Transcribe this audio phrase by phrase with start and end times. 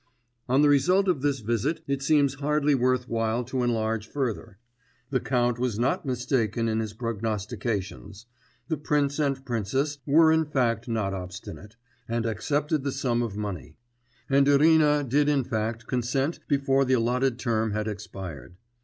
[0.49, 4.57] On the result of this visit it seems hardly worth while to enlarge further.
[5.11, 8.25] The count was not mistaken in his prognostications:
[8.67, 11.75] the prince and princess were in fact not obstinate,
[12.09, 13.77] and accepted the sum of money;
[14.27, 18.55] and Irina did in fact consent before the allotted term had expired.